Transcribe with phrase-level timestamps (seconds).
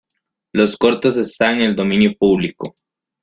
[0.51, 2.75] Los cortos están en el Dominio Publico.